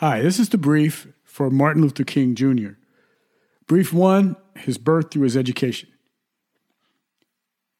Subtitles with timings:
[0.00, 2.72] Hi, this is the brief for Martin Luther King Jr.
[3.66, 5.88] Brief one his birth through his education.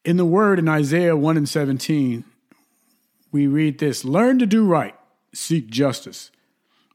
[0.03, 2.25] In the word in Isaiah 1 and 17,
[3.33, 4.95] we read this Learn to do right,
[5.35, 6.31] seek justice,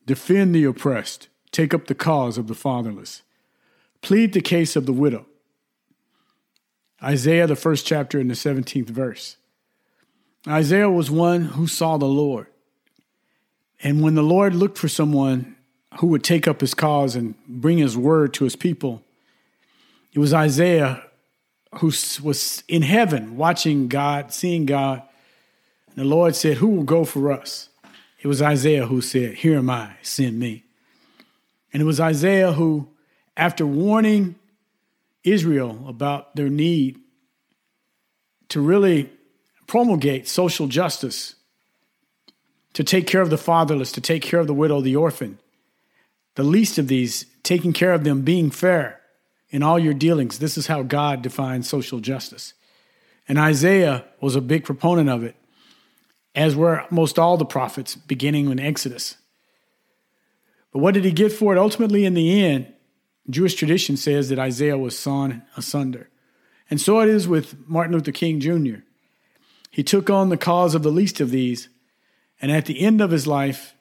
[0.08, 3.22] defend the oppressed, take up the cause of the fatherless,
[4.02, 5.28] plead the case of the widow.
[7.04, 9.38] Isaiah, the first chapter, in the 17th verse.
[10.48, 12.48] Isaiah was one who saw the Lord.
[13.84, 15.56] And when the Lord looked for someone
[16.00, 19.04] who would take up his cause and bring his word to his people,
[20.14, 21.04] it was Isaiah
[21.76, 25.02] who was in heaven watching God, seeing God.
[25.88, 27.70] And the Lord said, Who will go for us?
[28.22, 30.64] It was Isaiah who said, Here am I, send me.
[31.74, 32.90] And it was Isaiah who,
[33.36, 34.36] after warning
[35.24, 37.00] Israel about their need
[38.50, 39.10] to really
[39.68, 41.36] promulgate social justice,
[42.74, 45.40] to take care of the fatherless, to take care of the widow, the orphan,
[46.36, 49.02] the least of these, taking care of them, being fair
[49.50, 50.40] in all your dealings.
[50.40, 52.54] This is how God defines social justice.
[53.28, 55.36] And Isaiah was a big proponent of it,
[56.34, 59.18] as were most all the prophets beginning in Exodus.
[60.72, 61.60] But what did he get for it?
[61.60, 62.74] Ultimately, in the end,
[63.30, 66.10] Jewish tradition says that Isaiah was sawn asunder.
[66.70, 68.84] And so it is with Martin Luther King Jr.
[69.70, 71.68] He took on the cause of the least of these,
[72.42, 73.76] and at the end of his life,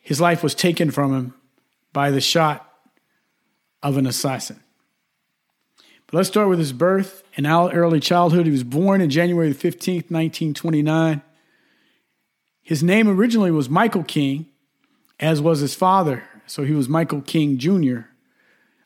[0.00, 1.34] his life was taken from him
[1.92, 2.68] by the shot
[3.82, 4.60] of an assassin.
[6.06, 8.46] But let's start with his birth and early childhood.
[8.46, 11.22] He was born in January 15th, 1929.
[12.60, 14.46] His name originally was Michael King,
[15.18, 16.24] as was his father.
[16.46, 18.00] So he was Michael King Jr.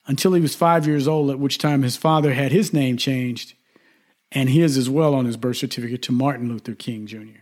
[0.07, 3.55] until he was five years old, at which time his father had his name changed
[4.33, 7.41] and his as well on his birth certificate to Martin Luther King Jr.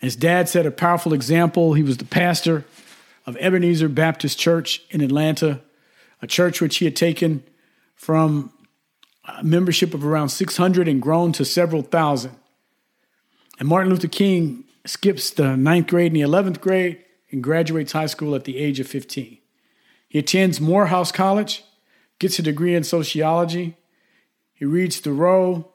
[0.00, 1.74] His dad set a powerful example.
[1.74, 2.64] He was the pastor
[3.24, 5.60] of Ebenezer Baptist Church in Atlanta,
[6.22, 7.42] a church which he had taken
[7.94, 8.52] from
[9.24, 12.36] a membership of around 600 and grown to several thousand.
[13.58, 18.06] And Martin Luther King skips the ninth grade and the 11th grade and graduates high
[18.06, 19.38] school at the age of 15.
[20.08, 21.64] He attends Morehouse College,
[22.18, 23.76] gets a degree in sociology.
[24.54, 25.72] He reads Thoreau,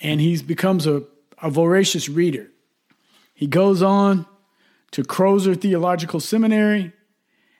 [0.00, 1.04] and he becomes a,
[1.42, 2.48] a voracious reader.
[3.36, 4.26] He goes on
[4.92, 6.92] to Crozer Theological Seminary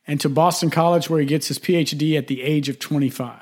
[0.07, 3.39] and to Boston College, where he gets his PhD at the age of 25.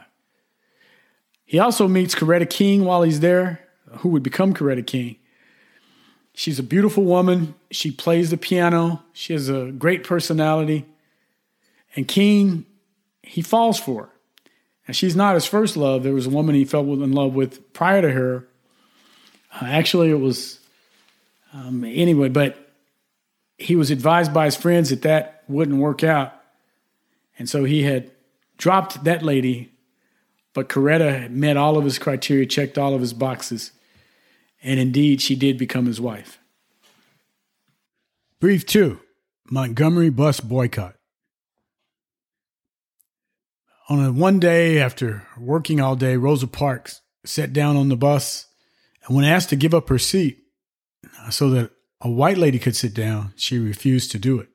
[1.44, 3.60] He also meets Coretta King while he's there,
[3.98, 5.16] who would become Coretta King.
[6.34, 7.54] She's a beautiful woman.
[7.70, 9.04] She plays the piano.
[9.12, 10.86] She has a great personality.
[11.94, 12.66] And King,
[13.22, 14.10] he falls for her.
[14.88, 16.02] And she's not his first love.
[16.02, 18.48] There was a woman he fell in love with prior to her.
[19.54, 20.58] Uh, actually, it was,
[21.54, 22.58] um, anyway, but
[23.56, 26.32] he was advised by his friends that that wouldn't work out.
[27.38, 28.10] And so he had
[28.58, 29.72] dropped that lady,
[30.52, 33.70] but Coretta met all of his criteria, checked all of his boxes,
[34.62, 36.38] and indeed she did become his wife.
[38.40, 39.00] Brief two
[39.50, 40.96] Montgomery bus boycott.
[43.88, 48.46] On a one day after working all day, Rosa Parks sat down on the bus,
[49.04, 50.43] and when asked to give up her seat
[51.30, 51.70] so that
[52.00, 54.48] a white lady could sit down, she refused to do it.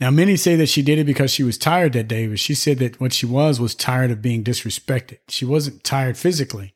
[0.00, 2.54] Now, many say that she did it because she was tired that day, but she
[2.54, 5.18] said that what she was was tired of being disrespected.
[5.28, 6.74] She wasn't tired physically.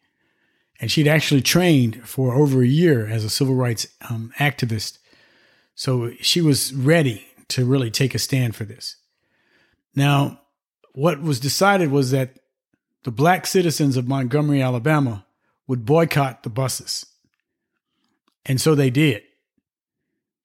[0.78, 4.98] And she'd actually trained for over a year as a civil rights um, activist.
[5.74, 8.96] So she was ready to really take a stand for this.
[9.94, 10.40] Now,
[10.92, 12.38] what was decided was that
[13.04, 15.24] the black citizens of Montgomery, Alabama
[15.66, 17.06] would boycott the buses.
[18.44, 19.22] And so they did.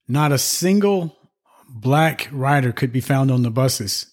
[0.07, 1.17] Not a single
[1.67, 4.07] black rider could be found on the buses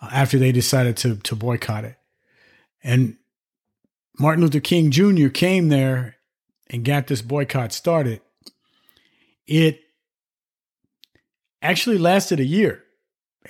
[0.00, 1.96] uh, after they decided to, to boycott it.
[2.82, 3.16] And
[4.18, 5.28] Martin Luther King Jr.
[5.28, 6.16] came there
[6.70, 8.20] and got this boycott started.
[9.46, 9.80] It
[11.62, 12.84] actually lasted a year.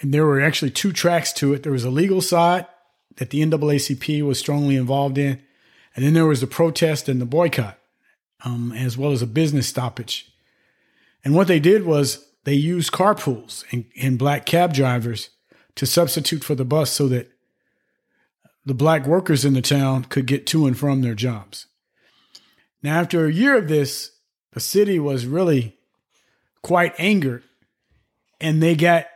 [0.00, 1.62] And there were actually two tracks to it.
[1.62, 2.66] There was a legal side
[3.16, 5.40] that the NAACP was strongly involved in,
[5.94, 7.78] and then there was the protest and the boycott,
[8.44, 10.30] um, as well as a business stoppage.
[11.24, 15.30] And what they did was they used carpools and, and black cab drivers
[15.74, 17.30] to substitute for the bus so that
[18.64, 21.66] the black workers in the town could get to and from their jobs.
[22.82, 24.12] Now, after a year of this,
[24.52, 25.76] the city was really
[26.62, 27.42] quite angered
[28.40, 29.06] and they got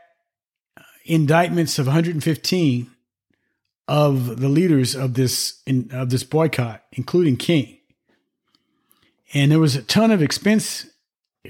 [1.05, 2.90] indictments of 115
[3.88, 7.80] of the leaders of this in, of this boycott, including King.
[9.32, 10.87] And there was a ton of expense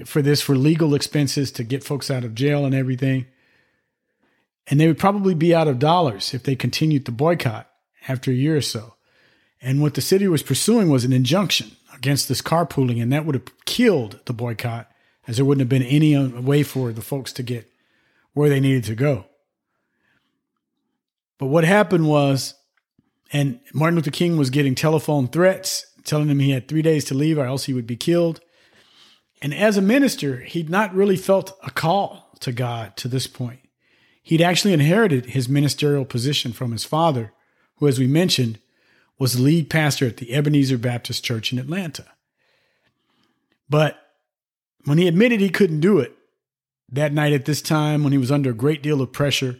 [0.05, 3.25] for this for legal expenses to get folks out of jail and everything.
[4.67, 7.69] And they would probably be out of dollars if they continued the boycott
[8.07, 8.95] after a year or so.
[9.61, 13.35] And what the city was pursuing was an injunction against this carpooling, and that would
[13.35, 14.89] have killed the boycott,
[15.27, 17.71] as there wouldn't have been any way for the folks to get
[18.33, 19.25] where they needed to go.
[21.37, 22.55] But what happened was,
[23.33, 27.13] and Martin Luther King was getting telephone threats telling him he had three days to
[27.13, 28.41] leave or else he would be killed.
[29.41, 33.59] And as a minister, he'd not really felt a call to God to this point.
[34.21, 37.33] He'd actually inherited his ministerial position from his father,
[37.77, 38.59] who, as we mentioned,
[39.17, 42.05] was lead pastor at the Ebenezer Baptist Church in Atlanta.
[43.69, 43.97] But
[44.85, 46.15] when he admitted he couldn't do it
[46.91, 49.59] that night at this time, when he was under a great deal of pressure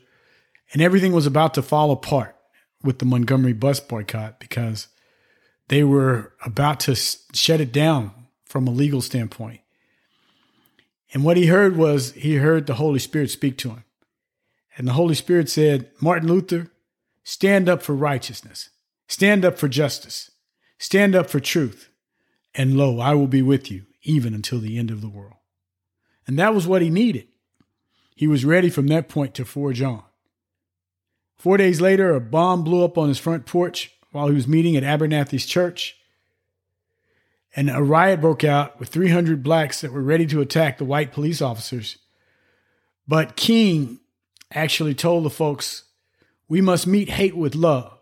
[0.74, 2.36] and everything was about to fall apart
[2.84, 4.88] with the Montgomery bus boycott because
[5.72, 8.12] they were about to shut it down
[8.44, 9.62] from a legal standpoint.
[11.14, 13.86] And what he heard was he heard the Holy Spirit speak to him.
[14.76, 16.70] And the Holy Spirit said, Martin Luther,
[17.24, 18.70] stand up for righteousness,
[19.08, 20.32] stand up for justice,
[20.78, 21.90] stand up for truth,
[22.54, 25.38] and lo, I will be with you even until the end of the world.
[26.28, 27.30] And that was what he needed.
[28.14, 30.04] He was ready from that point to forge on.
[31.38, 34.76] Four days later, a bomb blew up on his front porch while he was meeting
[34.76, 35.98] at Abernathy's church
[37.56, 41.12] and a riot broke out with 300 blacks that were ready to attack the white
[41.12, 41.98] police officers.
[43.08, 44.00] But King
[44.54, 45.84] actually told the folks,
[46.48, 47.98] We must meet hate with love.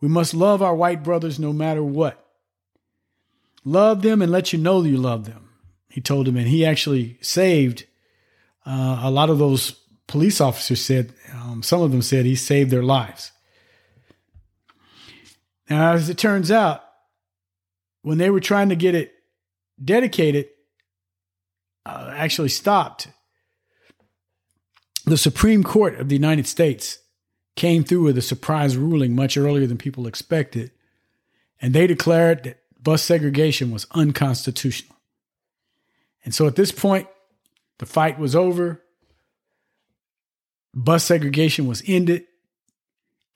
[0.00, 2.24] We must love our white brothers no matter what.
[3.64, 5.50] Love them and let you know you love them,
[5.88, 6.36] he told them.
[6.36, 7.86] And he actually saved
[8.64, 9.72] uh, a lot of those
[10.06, 13.32] police officers, said, um, some of them said he saved their lives.
[15.70, 16.82] Now, as it turns out,
[18.02, 19.12] when they were trying to get it
[19.82, 20.48] dedicated,
[21.86, 23.08] uh, actually stopped.
[25.06, 26.98] The Supreme Court of the United States
[27.56, 30.72] came through with a surprise ruling much earlier than people expected,
[31.60, 34.96] and they declared that bus segregation was unconstitutional.
[36.24, 37.06] And so at this point,
[37.78, 38.82] the fight was over.
[40.74, 42.24] Bus segregation was ended,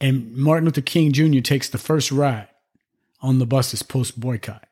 [0.00, 1.41] and Martin Luther King Jr.
[1.41, 2.49] takes the first ride
[3.20, 4.67] on the buses post boycott.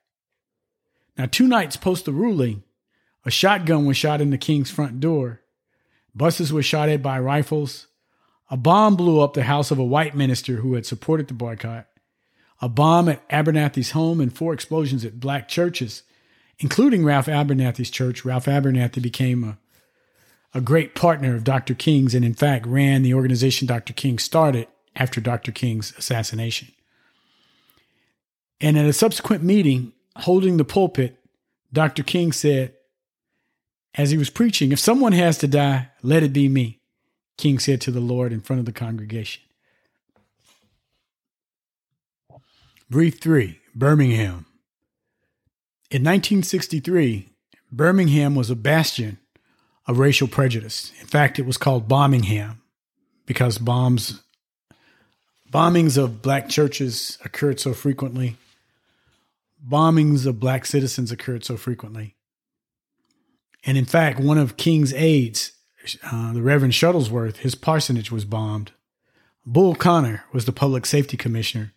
[1.16, 2.62] Now, two nights post the ruling,
[3.24, 5.42] a shotgun was shot in the King's front door,
[6.14, 7.86] buses were shot at by rifles,
[8.50, 11.86] a bomb blew up the house of a white minister who had supported the boycott,
[12.60, 16.02] a bomb at Abernathy's home, and four explosions at black churches,
[16.58, 18.24] including Ralph Abernathy's church.
[18.24, 19.58] Ralph Abernathy became a,
[20.54, 21.74] a great partner of Dr.
[21.74, 23.92] King's and, in fact, ran the organization Dr.
[23.92, 25.52] King started after Dr.
[25.52, 26.68] King's assassination.
[28.60, 31.18] And at a subsequent meeting, holding the pulpit,
[31.72, 32.02] Dr.
[32.02, 32.74] King said,
[33.94, 36.80] as he was preaching, If someone has to die, let it be me,
[37.36, 39.42] King said to the Lord in front of the congregation.
[42.88, 44.46] Brief three Birmingham.
[45.90, 47.28] In 1963,
[47.70, 49.18] Birmingham was a bastion
[49.86, 50.92] of racial prejudice.
[51.00, 52.58] In fact, it was called Bombingham
[53.26, 54.22] because bombs
[55.52, 58.36] bombings of black churches occurred so frequently
[59.66, 62.16] bombings of black citizens occurred so frequently.
[63.64, 65.52] And in fact, one of King's aides,
[66.10, 68.72] uh, the Reverend Shuttlesworth, his parsonage was bombed.
[69.46, 71.72] Bull Connor was the public safety commissioner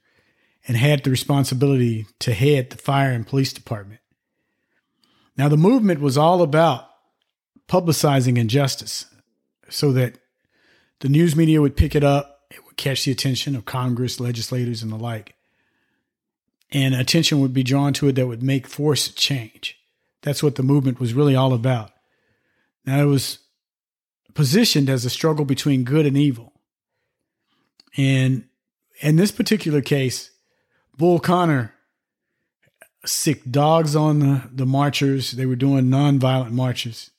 [0.68, 4.00] and had the responsibility to head the fire and police department.
[5.38, 6.88] Now, the movement was all about
[7.68, 9.06] publicizing injustice
[9.70, 10.18] so that
[11.02, 12.35] the news media would pick it up,
[12.78, 15.36] catch the attention of Congress, legislators, and the like
[16.72, 19.80] and attention would be drawn to it that would make force change.
[20.22, 21.92] That's what the movement was really all about.
[22.86, 23.40] Now, it was
[24.34, 26.54] positioned as a struggle between good and evil.
[27.96, 28.46] And
[29.02, 30.32] in this particular case,
[30.98, 31.74] Bull Connor
[33.06, 35.32] sick dogs on the, the marchers.
[35.32, 37.12] They were doing nonviolent marches.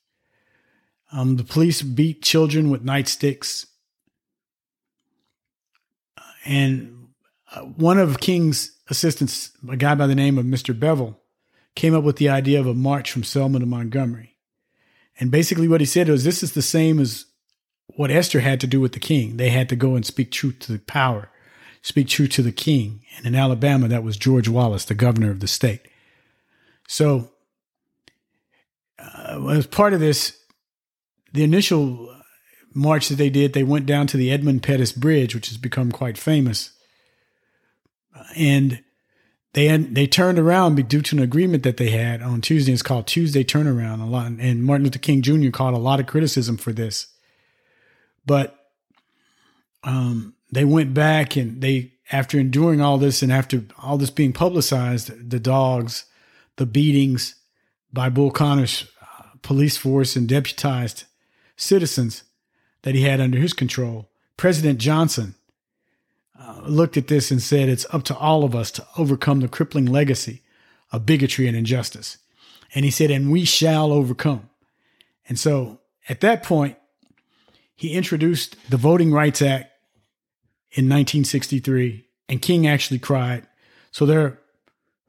[1.11, 3.65] Um, the police beat children with nightsticks.
[6.47, 7.09] And
[7.53, 10.77] uh, one of King's assistants, a guy by the name of Mr.
[10.77, 11.19] Bevel,
[11.75, 14.37] came up with the idea of a march from Selma to Montgomery.
[15.19, 17.25] And basically, what he said was this is the same as
[17.95, 19.37] what Esther had to do with the king.
[19.37, 21.29] They had to go and speak truth to the power,
[21.81, 23.03] speak truth to the king.
[23.17, 25.81] And in Alabama, that was George Wallace, the governor of the state.
[26.87, 27.31] So,
[28.99, 30.39] uh, as part of this,
[31.33, 32.16] the initial
[32.77, 35.91] march that they did, they went down to the Edmund Pettus Bridge, which has become
[35.91, 36.71] quite famous
[38.35, 38.83] and
[39.53, 42.73] they they turned around due to an agreement that they had on Tuesday.
[42.73, 44.01] It's called Tuesday Turnaround.
[44.01, 45.49] A lot, and Martin Luther King Jr.
[45.49, 47.07] caught a lot of criticism for this,
[48.25, 48.55] but
[49.83, 54.33] um, they went back and they after enduring all this and after all this being
[54.33, 56.05] publicized, the dogs,
[56.55, 57.35] the beatings
[57.91, 61.05] by Bull Connor's uh, police force and deputized
[61.55, 62.23] citizens
[62.87, 65.35] that he had under his control, President Johnson
[66.39, 69.49] uh, looked at this and said, It's up to all of us to overcome the
[69.49, 70.41] crippling legacy
[70.93, 72.17] of bigotry and injustice.
[72.73, 74.49] And he said, And we shall overcome.
[75.27, 76.77] And so at that point,
[77.75, 79.69] he introduced the Voting Rights Act
[80.71, 83.45] in 1963, and King actually cried.
[83.91, 84.39] So their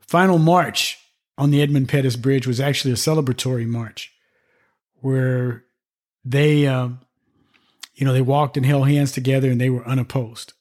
[0.00, 0.99] final march
[1.37, 4.12] on the Edmund Pettus Bridge was actually a celebratory march
[5.00, 5.62] where
[6.25, 7.02] they, um,
[7.99, 10.52] you know, they walked and held hands together and they were unopposed.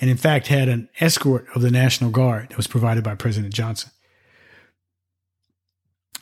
[0.00, 3.52] And in fact, had an escort of the National Guard that was provided by President
[3.52, 3.90] Johnson.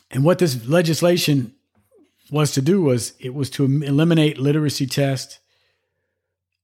[0.09, 1.53] And what this legislation
[2.31, 5.37] was to do was it was to eliminate literacy tests,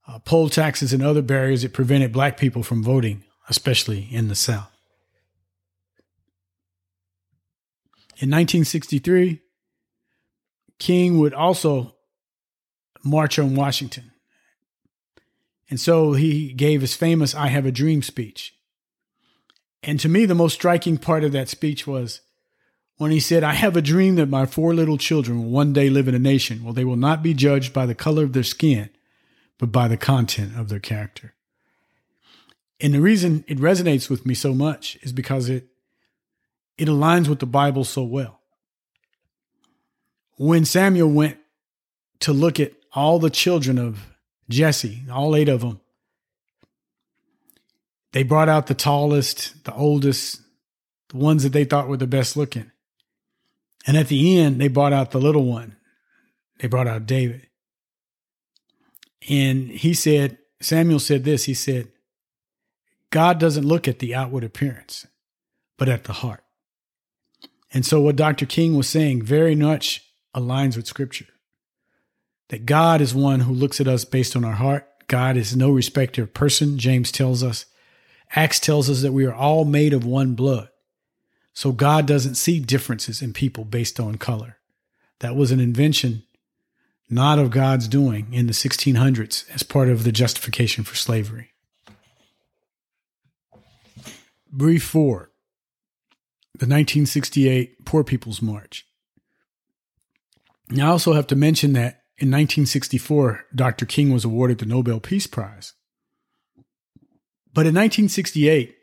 [0.08, 4.36] uh, poll taxes, and other barriers that prevented black people from voting, especially in the
[4.36, 4.72] South.
[8.18, 9.42] In 1963,
[10.80, 11.93] King would also
[13.04, 14.12] march on Washington.
[15.70, 18.56] And so he gave his famous I Have a Dream speech.
[19.82, 22.22] And to me, the most striking part of that speech was
[22.98, 25.90] when he said, I have a dream that my four little children will one day
[25.90, 28.44] live in a nation where they will not be judged by the color of their
[28.44, 28.90] skin,
[29.58, 31.34] but by the content of their character.
[32.80, 35.68] And the reason it resonates with me so much is because it
[36.78, 38.42] it aligns with the Bible so well.
[40.38, 41.38] When Samuel went
[42.22, 44.08] to look at all the children of
[44.50, 45.80] Jesse, all eight of them,
[48.12, 50.42] they brought out the tallest, the oldest,
[51.10, 52.72] the ones that they thought were the best looking.
[53.88, 55.76] And at the end, they brought out the little one.
[56.60, 57.48] They brought out David.
[59.30, 61.90] And he said, Samuel said this he said,
[63.10, 65.08] God doesn't look at the outward appearance,
[65.78, 66.44] but at the heart.
[67.74, 68.46] And so, what Dr.
[68.46, 71.33] King was saying very much aligns with Scripture
[72.50, 74.88] that God is one who looks at us based on our heart.
[75.08, 77.66] God is no respecter of person, James tells us.
[78.36, 80.70] Acts tells us that we are all made of one blood.
[81.54, 84.58] So God doesn't see differences in people based on color.
[85.20, 86.24] That was an invention
[87.10, 91.52] not of God's doing in the 1600s as part of the justification for slavery.
[94.52, 95.30] Brief four
[96.56, 98.86] the 1968 Poor People's March.
[100.70, 103.86] Now, I also have to mention that in 1964, Dr.
[103.86, 105.74] King was awarded the Nobel Peace Prize.
[107.54, 108.76] But in 1968,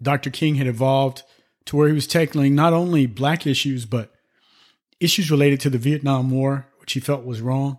[0.00, 0.30] Dr.
[0.30, 1.22] King had evolved
[1.66, 4.12] to where he was tackling not only black issues, but
[5.00, 7.78] issues related to the Vietnam War, which he felt was wrong.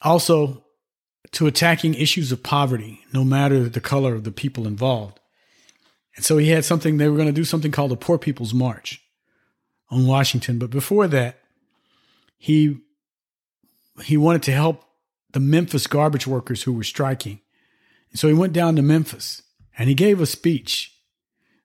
[0.00, 0.64] Also,
[1.32, 5.20] to attacking issues of poverty, no matter the color of the people involved.
[6.16, 8.54] And so he had something, they were going to do something called the Poor People's
[8.54, 9.02] March
[9.90, 10.58] on Washington.
[10.58, 11.38] But before that,
[12.38, 12.78] he
[14.04, 14.84] he wanted to help
[15.32, 17.40] the Memphis garbage workers who were striking.
[18.14, 19.42] So he went down to Memphis
[19.76, 20.94] and he gave a speech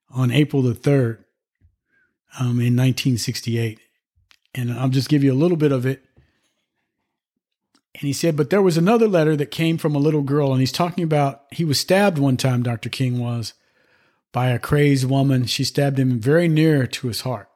[0.09, 1.23] on April the 3rd
[2.39, 3.79] um, in 1968.
[4.55, 6.03] And I'll just give you a little bit of it.
[7.95, 10.51] And he said, But there was another letter that came from a little girl.
[10.51, 12.89] And he's talking about he was stabbed one time, Dr.
[12.89, 13.53] King was
[14.31, 15.45] by a crazed woman.
[15.45, 17.49] She stabbed him very near to his heart.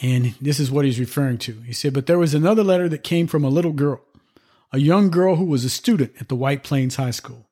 [0.00, 1.60] And this is what he's referring to.
[1.62, 4.00] He said, But there was another letter that came from a little girl,
[4.72, 7.48] a young girl who was a student at the White Plains High School.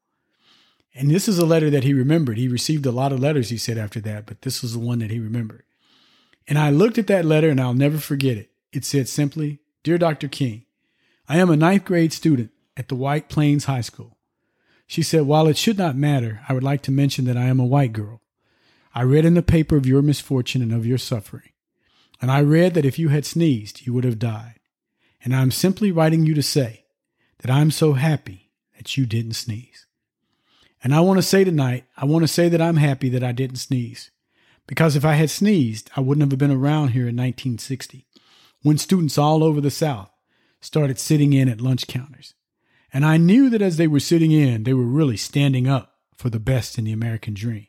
[0.95, 2.39] And this is a letter that he remembered.
[2.39, 5.01] He received a lot of letters, he said, after that, but this was the one
[5.01, 5.65] that he remembered.
[6.49, 8.51] And I looked at that letter and I'll never forget it.
[8.73, 10.29] It said simply, Dear Dr.
[10.29, 10.65] King,
[11.29, 14.17] I am a ninth grade student at the White Plains High School.
[14.87, 17.59] She said, While it should not matter, I would like to mention that I am
[17.59, 18.23] a white girl.
[18.95, 21.51] I read in the paper of your misfortune and of your suffering.
[22.21, 24.61] And I read that if you had sneezed, you would have died.
[25.23, 26.85] And I am simply writing you to say
[27.39, 29.87] that I'm so happy that you didn't sneeze.
[30.83, 33.33] And I want to say tonight, I want to say that I'm happy that I
[33.33, 34.11] didn't sneeze.
[34.67, 38.07] Because if I had sneezed, I wouldn't have been around here in 1960
[38.63, 40.11] when students all over the South
[40.61, 42.35] started sitting in at lunch counters.
[42.93, 46.31] And I knew that as they were sitting in, they were really standing up for
[46.31, 47.67] the best in the American dream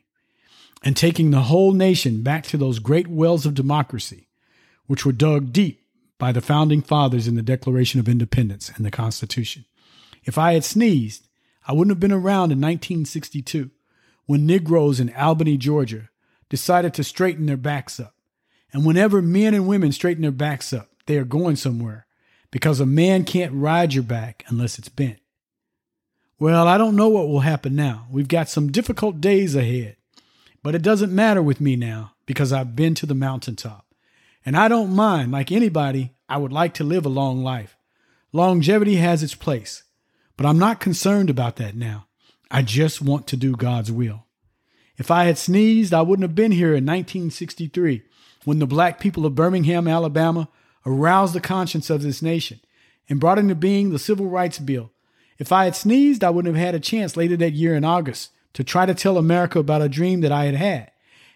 [0.82, 4.27] and taking the whole nation back to those great wells of democracy,
[4.88, 5.84] which were dug deep
[6.18, 9.64] by the founding fathers in the Declaration of Independence and the Constitution.
[10.24, 11.28] If I had sneezed,
[11.66, 13.70] I wouldn't have been around in 1962
[14.26, 16.10] when Negroes in Albany, Georgia
[16.48, 18.14] decided to straighten their backs up.
[18.72, 22.06] And whenever men and women straighten their backs up, they are going somewhere
[22.50, 25.18] because a man can't ride your back unless it's bent.
[26.38, 28.06] Well, I don't know what will happen now.
[28.10, 29.96] We've got some difficult days ahead,
[30.62, 33.86] but it doesn't matter with me now because I've been to the mountaintop.
[34.44, 37.76] And I don't mind, like anybody, I would like to live a long life.
[38.32, 39.82] Longevity has its place,
[40.36, 42.06] but I'm not concerned about that now.
[42.50, 44.26] I just want to do God's will.
[44.96, 48.02] If I had sneezed, I wouldn't have been here in 1963
[48.44, 50.48] when the black people of Birmingham, Alabama
[50.84, 52.60] aroused the conscience of this nation
[53.08, 54.90] and brought into being the Civil Rights Bill.
[55.38, 58.30] If I had sneezed, I wouldn't have had a chance later that year in August
[58.54, 60.90] to try to tell America about a dream that I had had.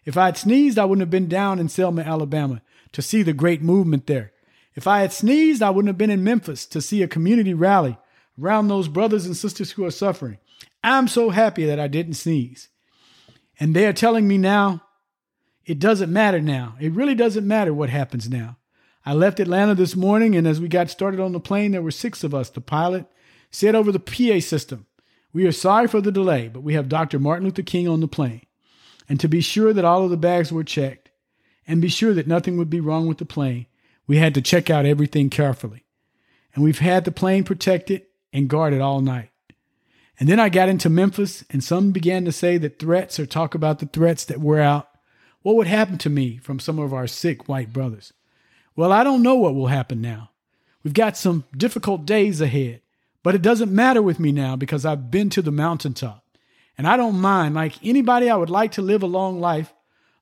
[0.05, 3.33] If I had sneezed, I wouldn't have been down in Selma, Alabama to see the
[3.33, 4.33] great movement there.
[4.75, 7.99] If I had sneezed, I wouldn't have been in Memphis to see a community rally
[8.41, 10.39] around those brothers and sisters who are suffering.
[10.83, 12.69] I'm so happy that I didn't sneeze.
[13.61, 14.83] And they are telling me now,
[15.65, 16.75] it doesn't matter now.
[16.81, 18.57] It really doesn't matter what happens now.
[19.05, 21.91] I left Atlanta this morning, and as we got started on the plane, there were
[21.91, 22.51] six of us.
[22.51, 23.07] The pilot
[23.51, 24.87] said over the PA system,
[25.33, 27.19] We are sorry for the delay, but we have Dr.
[27.19, 28.43] Martin Luther King on the plane.
[29.09, 31.02] And to be sure that all of the bags were checked
[31.67, 33.67] and be sure that nothing would be wrong with the plane,
[34.07, 35.85] we had to check out everything carefully.
[36.55, 38.03] And we've had the plane protected
[38.33, 39.31] and guarded all night.
[40.21, 43.55] And then I got into Memphis, and some began to say that threats or talk
[43.55, 44.89] about the threats that were out.
[45.43, 48.13] What would happen to me from some of our sick white brothers?
[48.77, 50.31] Well, I don't know what will happen now.
[50.83, 52.81] We've got some difficult days ahead,
[53.23, 56.25] but it doesn't matter with me now because I've been to the mountaintop.
[56.79, 57.55] And I don't mind.
[57.55, 59.73] Like anybody, I would like to live a long life.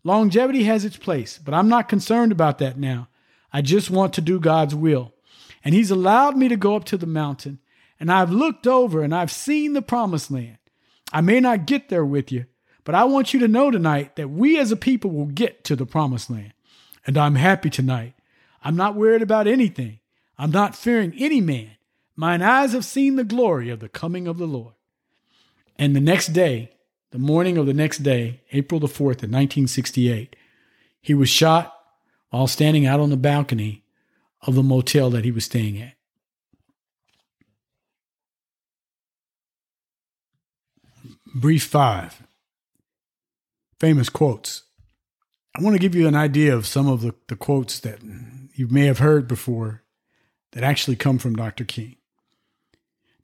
[0.02, 3.08] Longevity has its place, but I'm not concerned about that now.
[3.52, 5.12] I just want to do God's will.
[5.64, 7.58] And He's allowed me to go up to the mountain,
[7.98, 10.56] and I've looked over and I've seen the promised land.
[11.12, 12.46] I may not get there with you,
[12.84, 15.76] but I want you to know tonight that we as a people will get to
[15.76, 16.52] the promised land.
[17.06, 18.14] And I'm happy tonight.
[18.62, 20.00] I'm not worried about anything.
[20.38, 21.72] I'm not fearing any man.
[22.16, 24.74] Mine eyes have seen the glory of the coming of the Lord.
[25.76, 26.70] And the next day,
[27.10, 30.36] the morning of the next day, April the 4th of 1968,
[31.00, 31.76] he was shot
[32.30, 33.84] while standing out on the balcony
[34.42, 35.94] of the motel that he was staying at.
[41.34, 42.22] Brief 5
[43.78, 44.64] Famous quotes.
[45.56, 48.00] I want to give you an idea of some of the, the quotes that
[48.54, 49.82] you may have heard before
[50.52, 51.64] that actually come from Dr.
[51.64, 51.96] King.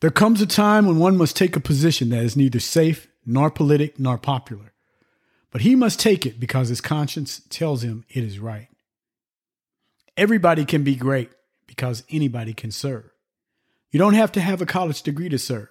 [0.00, 3.50] There comes a time when one must take a position that is neither safe, nor
[3.50, 4.72] politic, nor popular,
[5.50, 8.68] but he must take it because his conscience tells him it is right.
[10.16, 11.30] Everybody can be great
[11.66, 13.10] because anybody can serve.
[13.90, 15.68] You don't have to have a college degree to serve.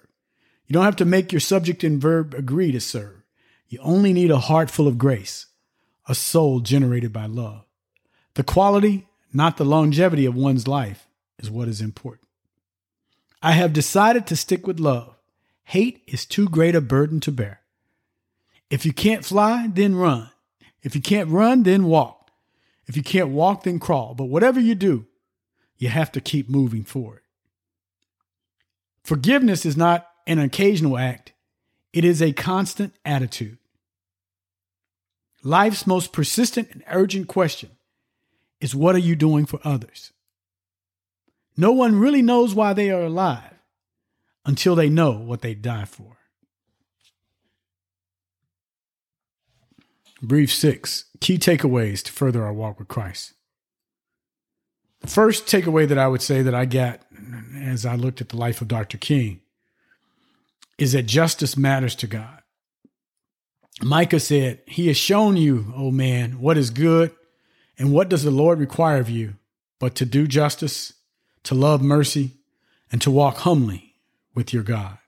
[0.66, 3.22] You don't have to make your subject and verb agree to serve.
[3.68, 5.46] You only need a heart full of grace,
[6.08, 7.64] a soul generated by love.
[8.34, 12.28] The quality, not the longevity of one's life, is what is important.
[13.42, 15.15] I have decided to stick with love.
[15.70, 17.60] Hate is too great a burden to bear.
[18.70, 20.30] If you can't fly, then run.
[20.82, 22.30] If you can't run, then walk.
[22.86, 24.14] If you can't walk, then crawl.
[24.14, 25.06] But whatever you do,
[25.76, 27.22] you have to keep moving forward.
[29.02, 31.32] Forgiveness is not an occasional act,
[31.92, 33.58] it is a constant attitude.
[35.42, 37.70] Life's most persistent and urgent question
[38.60, 40.12] is what are you doing for others?
[41.56, 43.55] No one really knows why they are alive
[44.46, 46.16] until they know what they die for.
[50.22, 53.34] Brief six key takeaways to further our walk with Christ.
[55.00, 57.00] The first takeaway that I would say that I got
[57.60, 58.96] as I looked at the life of Dr.
[58.96, 59.40] King
[60.78, 62.42] is that justice matters to God.
[63.82, 67.14] Micah said, He has shown you, O man, what is good,
[67.78, 69.34] and what does the Lord require of you,
[69.78, 70.94] but to do justice,
[71.42, 72.32] to love mercy,
[72.90, 73.85] and to walk humbly
[74.36, 74.98] with your God.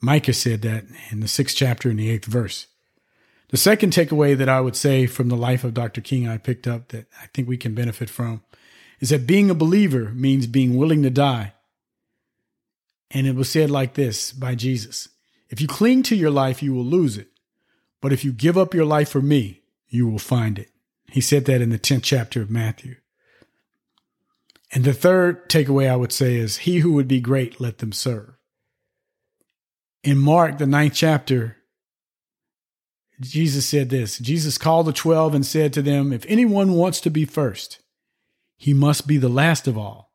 [0.00, 2.66] Micah said that in the sixth chapter in the eighth verse.
[3.50, 6.00] The second takeaway that I would say from the life of Dr.
[6.00, 8.42] King I picked up that I think we can benefit from
[9.00, 11.54] is that being a believer means being willing to die.
[13.10, 15.08] And it was said like this by Jesus
[15.48, 17.28] If you cling to your life, you will lose it.
[18.00, 20.70] But if you give up your life for me, you will find it.
[21.10, 22.96] He said that in the 10th chapter of Matthew.
[24.72, 27.92] And the third takeaway I would say is He who would be great, let them
[27.92, 28.34] serve.
[30.02, 31.56] In Mark, the ninth chapter,
[33.20, 37.10] Jesus said this Jesus called the twelve and said to them, If anyone wants to
[37.10, 37.80] be first,
[38.56, 40.12] he must be the last of all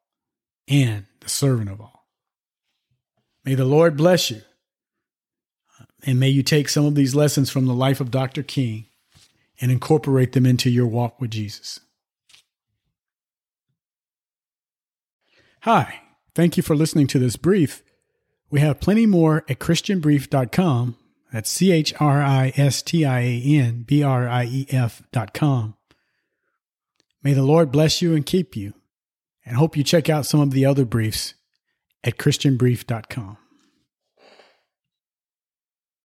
[0.67, 2.07] and the servant of all.
[3.45, 4.41] May the Lord bless you.
[6.05, 8.43] And may you take some of these lessons from the life of Dr.
[8.43, 8.87] King
[9.61, 11.79] and incorporate them into your walk with Jesus.
[15.63, 16.01] Hi,
[16.35, 17.83] thank you for listening to this brief.
[18.51, 20.97] We have plenty more at ChristianBrief.com.
[21.31, 25.75] That's C H R I S T I A N B R I E F.com.
[27.23, 28.73] May the Lord bless you and keep you,
[29.45, 31.33] and hope you check out some of the other briefs
[32.03, 33.37] at ChristianBrief.com.